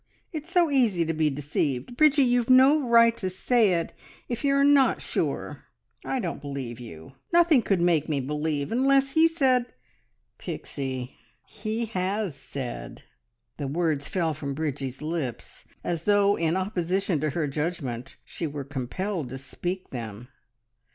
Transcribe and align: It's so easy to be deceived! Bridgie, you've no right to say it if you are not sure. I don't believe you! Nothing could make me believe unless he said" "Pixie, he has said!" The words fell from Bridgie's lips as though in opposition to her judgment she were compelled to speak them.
It's 0.33 0.51
so 0.51 0.71
easy 0.71 1.05
to 1.05 1.13
be 1.13 1.29
deceived! 1.29 1.95
Bridgie, 1.95 2.23
you've 2.23 2.49
no 2.49 2.81
right 2.89 3.15
to 3.17 3.29
say 3.29 3.73
it 3.73 3.93
if 4.27 4.43
you 4.43 4.55
are 4.55 4.63
not 4.63 4.99
sure. 4.99 5.65
I 6.03 6.19
don't 6.19 6.41
believe 6.41 6.79
you! 6.79 7.13
Nothing 7.31 7.61
could 7.61 7.79
make 7.79 8.09
me 8.09 8.19
believe 8.19 8.71
unless 8.71 9.11
he 9.11 9.27
said" 9.27 9.67
"Pixie, 10.39 11.17
he 11.45 11.85
has 11.85 12.35
said!" 12.35 13.03
The 13.57 13.67
words 13.67 14.07
fell 14.07 14.33
from 14.33 14.55
Bridgie's 14.55 15.03
lips 15.03 15.65
as 15.83 16.05
though 16.05 16.35
in 16.35 16.57
opposition 16.57 17.19
to 17.19 17.29
her 17.29 17.47
judgment 17.47 18.17
she 18.25 18.47
were 18.47 18.63
compelled 18.63 19.29
to 19.29 19.37
speak 19.37 19.91
them. 19.91 20.29